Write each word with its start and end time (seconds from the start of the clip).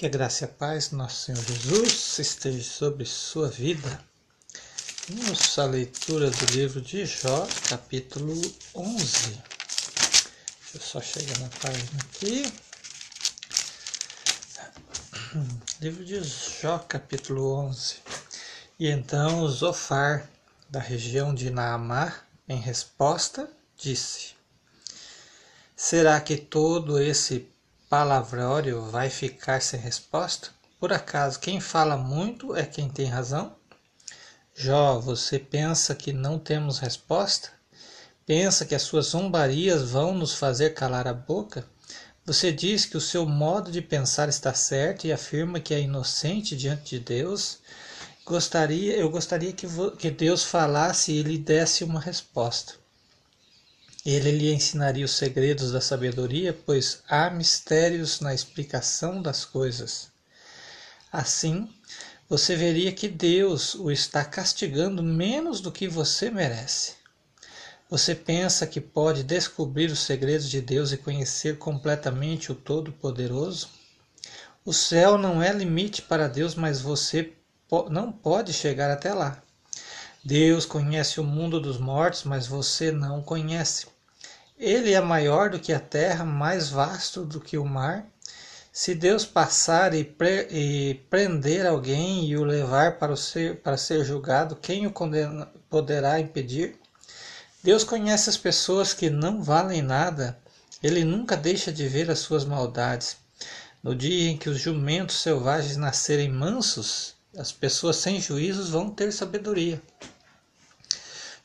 Que 0.00 0.06
a 0.06 0.08
graça 0.08 0.44
e 0.44 0.46
a 0.46 0.48
paz 0.48 0.88
do 0.88 0.96
nosso 0.96 1.26
Senhor 1.26 1.44
Jesus 1.44 2.18
esteja 2.18 2.62
sobre 2.62 3.04
sua 3.04 3.50
vida. 3.50 4.02
Vamos 5.10 5.58
à 5.58 5.66
leitura 5.66 6.30
do 6.30 6.46
livro 6.54 6.80
de 6.80 7.04
Jó, 7.04 7.46
capítulo 7.68 8.32
11. 8.74 9.04
Deixa 9.04 10.76
eu 10.76 10.80
só 10.80 11.02
chegar 11.02 11.38
na 11.40 11.50
página 11.50 12.00
aqui. 12.00 12.50
Livro 15.82 16.02
de 16.02 16.22
Jó, 16.22 16.78
capítulo 16.78 17.56
11. 17.66 17.96
E 18.78 18.88
então 18.88 19.46
Zofar, 19.48 20.26
da 20.70 20.80
região 20.80 21.34
de 21.34 21.50
Naamar, 21.50 22.26
em 22.48 22.58
resposta, 22.58 23.50
disse: 23.76 24.30
Será 25.76 26.18
que 26.22 26.38
todo 26.38 26.98
esse 26.98 27.46
palavrório 27.90 28.82
vai 28.82 29.10
ficar 29.10 29.60
sem 29.60 29.80
resposta? 29.80 30.50
Por 30.78 30.92
acaso, 30.92 31.40
quem 31.40 31.58
fala 31.58 31.96
muito 31.96 32.54
é 32.54 32.64
quem 32.64 32.88
tem 32.88 33.06
razão? 33.06 33.56
Jó, 34.54 35.00
você 35.00 35.40
pensa 35.40 35.92
que 35.92 36.12
não 36.12 36.38
temos 36.38 36.78
resposta? 36.78 37.50
Pensa 38.24 38.64
que 38.64 38.76
as 38.76 38.82
suas 38.82 39.06
zombarias 39.06 39.90
vão 39.90 40.14
nos 40.14 40.34
fazer 40.34 40.70
calar 40.70 41.08
a 41.08 41.12
boca? 41.12 41.66
Você 42.24 42.52
diz 42.52 42.86
que 42.86 42.96
o 42.96 43.00
seu 43.00 43.26
modo 43.26 43.72
de 43.72 43.82
pensar 43.82 44.28
está 44.28 44.54
certo 44.54 45.08
e 45.08 45.12
afirma 45.12 45.58
que 45.58 45.74
é 45.74 45.80
inocente 45.80 46.56
diante 46.56 46.96
de 46.96 47.00
Deus. 47.00 47.58
Gostaria, 48.24 48.94
eu 48.94 49.10
gostaria 49.10 49.52
que, 49.52 49.66
que 49.98 50.12
Deus 50.12 50.44
falasse 50.44 51.10
e 51.10 51.24
lhe 51.24 51.36
desse 51.36 51.82
uma 51.82 51.98
resposta. 51.98 52.79
Ele 54.04 54.30
lhe 54.30 54.50
ensinaria 54.50 55.04
os 55.04 55.12
segredos 55.12 55.72
da 55.72 55.80
sabedoria, 55.80 56.58
pois 56.64 57.02
há 57.06 57.28
mistérios 57.28 58.20
na 58.20 58.32
explicação 58.32 59.20
das 59.20 59.44
coisas. 59.44 60.08
Assim, 61.12 61.68
você 62.26 62.56
veria 62.56 62.92
que 62.92 63.08
Deus 63.08 63.74
o 63.74 63.90
está 63.90 64.24
castigando 64.24 65.02
menos 65.02 65.60
do 65.60 65.70
que 65.70 65.86
você 65.86 66.30
merece. 66.30 66.94
Você 67.90 68.14
pensa 68.14 68.66
que 68.66 68.80
pode 68.80 69.22
descobrir 69.22 69.90
os 69.90 69.98
segredos 69.98 70.48
de 70.48 70.62
Deus 70.62 70.92
e 70.92 70.96
conhecer 70.96 71.58
completamente 71.58 72.50
o 72.50 72.54
Todo-Poderoso? 72.54 73.68
O 74.64 74.72
céu 74.72 75.18
não 75.18 75.42
é 75.42 75.52
limite 75.52 76.00
para 76.00 76.28
Deus, 76.28 76.54
mas 76.54 76.80
você 76.80 77.34
não 77.90 78.10
pode 78.10 78.52
chegar 78.52 78.90
até 78.90 79.12
lá. 79.12 79.42
Deus 80.22 80.66
conhece 80.66 81.18
o 81.18 81.24
mundo 81.24 81.58
dos 81.58 81.78
mortos, 81.78 82.24
mas 82.24 82.46
você 82.46 82.92
não 82.92 83.22
conhece. 83.22 83.86
Ele 84.60 84.92
é 84.92 85.00
maior 85.00 85.48
do 85.48 85.58
que 85.58 85.72
a 85.72 85.80
terra, 85.80 86.22
mais 86.22 86.68
vasto 86.68 87.24
do 87.24 87.40
que 87.40 87.56
o 87.56 87.64
mar. 87.64 88.06
Se 88.70 88.94
Deus 88.94 89.24
passar 89.24 89.94
e, 89.94 90.04
pre 90.04 90.48
e 90.50 90.94
prender 91.08 91.64
alguém 91.64 92.26
e 92.26 92.36
o 92.36 92.44
levar 92.44 92.98
para, 92.98 93.10
o 93.10 93.16
ser, 93.16 93.56
para 93.62 93.78
ser 93.78 94.04
julgado, 94.04 94.54
quem 94.54 94.86
o 94.86 94.90
condena, 94.90 95.50
poderá 95.70 96.20
impedir? 96.20 96.78
Deus 97.64 97.84
conhece 97.84 98.28
as 98.28 98.36
pessoas 98.36 98.92
que 98.92 99.08
não 99.08 99.42
valem 99.42 99.80
nada. 99.80 100.38
Ele 100.82 101.04
nunca 101.04 101.38
deixa 101.38 101.72
de 101.72 101.88
ver 101.88 102.10
as 102.10 102.18
suas 102.18 102.44
maldades. 102.44 103.16
No 103.82 103.94
dia 103.94 104.30
em 104.30 104.36
que 104.36 104.50
os 104.50 104.60
jumentos 104.60 105.22
selvagens 105.22 105.78
nascerem 105.78 106.28
mansos, 106.28 107.14
as 107.34 107.50
pessoas 107.50 107.96
sem 107.96 108.20
juízos 108.20 108.68
vão 108.68 108.90
ter 108.90 109.10
sabedoria. 109.10 109.80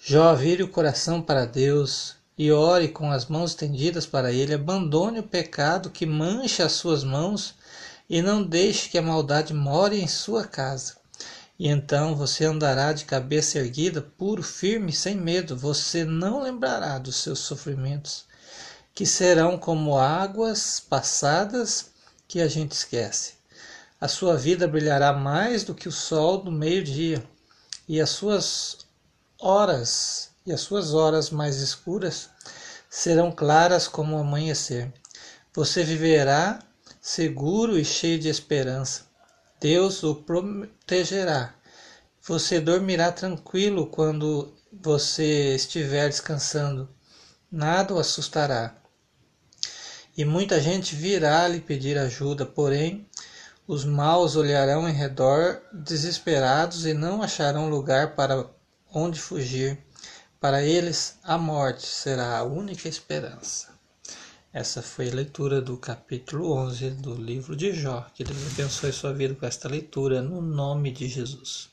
Jó 0.00 0.34
vire 0.34 0.64
o 0.64 0.68
coração 0.68 1.22
para 1.22 1.46
Deus 1.46 2.16
e 2.36 2.50
ore 2.50 2.88
com 2.88 3.10
as 3.10 3.26
mãos 3.26 3.50
estendidas 3.50 4.06
para 4.06 4.32
Ele. 4.32 4.54
Abandone 4.54 5.20
o 5.20 5.22
pecado 5.22 5.90
que 5.90 6.04
mancha 6.04 6.64
as 6.64 6.72
suas 6.72 7.04
mãos 7.04 7.54
e 8.08 8.20
não 8.20 8.42
deixe 8.42 8.88
que 8.88 8.98
a 8.98 9.02
maldade 9.02 9.54
more 9.54 9.98
em 9.98 10.08
sua 10.08 10.44
casa. 10.44 10.96
E 11.58 11.68
então 11.68 12.16
você 12.16 12.44
andará 12.44 12.92
de 12.92 13.04
cabeça 13.04 13.58
erguida, 13.58 14.02
puro, 14.02 14.42
firme, 14.42 14.92
sem 14.92 15.16
medo. 15.16 15.56
Você 15.56 16.04
não 16.04 16.42
lembrará 16.42 16.98
dos 16.98 17.16
seus 17.16 17.38
sofrimentos, 17.38 18.24
que 18.92 19.06
serão 19.06 19.56
como 19.56 19.96
águas 19.96 20.80
passadas 20.80 21.92
que 22.26 22.40
a 22.40 22.48
gente 22.48 22.72
esquece. 22.72 23.34
A 24.00 24.08
sua 24.08 24.36
vida 24.36 24.66
brilhará 24.66 25.12
mais 25.12 25.62
do 25.62 25.74
que 25.74 25.88
o 25.88 25.92
sol 25.92 26.38
do 26.38 26.50
meio-dia, 26.50 27.24
e 27.88 28.00
as 28.00 28.10
suas 28.10 28.78
horas 29.38 30.33
e 30.46 30.52
as 30.52 30.60
suas 30.60 30.92
horas 30.92 31.30
mais 31.30 31.56
escuras 31.56 32.28
serão 32.90 33.32
claras 33.32 33.88
como 33.88 34.14
o 34.14 34.18
amanhecer. 34.18 34.92
Você 35.54 35.82
viverá 35.82 36.58
seguro 37.00 37.78
e 37.78 37.84
cheio 37.84 38.18
de 38.18 38.28
esperança. 38.28 39.06
Deus 39.58 40.02
o 40.02 40.14
protegerá. 40.14 41.54
Você 42.22 42.60
dormirá 42.60 43.10
tranquilo 43.10 43.86
quando 43.86 44.54
você 44.70 45.54
estiver 45.54 46.10
descansando. 46.10 46.90
Nada 47.50 47.94
o 47.94 47.98
assustará. 47.98 48.76
E 50.14 50.26
muita 50.26 50.60
gente 50.60 50.94
virá 50.94 51.48
lhe 51.48 51.60
pedir 51.60 51.96
ajuda, 51.96 52.44
porém 52.44 53.08
os 53.66 53.84
maus 53.84 54.36
olharão 54.36 54.86
em 54.86 54.92
redor 54.92 55.62
desesperados 55.72 56.84
e 56.84 56.92
não 56.92 57.22
acharão 57.22 57.70
lugar 57.70 58.14
para 58.14 58.46
onde 58.92 59.18
fugir. 59.18 59.82
Para 60.44 60.62
eles, 60.62 61.18
a 61.24 61.38
morte 61.38 61.86
será 61.86 62.36
a 62.36 62.44
única 62.44 62.86
esperança. 62.86 63.68
Essa 64.52 64.82
foi 64.82 65.08
a 65.08 65.14
leitura 65.14 65.58
do 65.62 65.78
capítulo 65.78 66.52
11 66.52 66.90
do 66.90 67.14
livro 67.14 67.56
de 67.56 67.72
Jó. 67.72 68.06
Que 68.14 68.22
Deus 68.22 68.52
abençoe 68.52 68.92
sua 68.92 69.14
vida 69.14 69.34
com 69.34 69.46
esta 69.46 69.70
leitura, 69.70 70.20
no 70.20 70.42
nome 70.42 70.92
de 70.92 71.08
Jesus. 71.08 71.70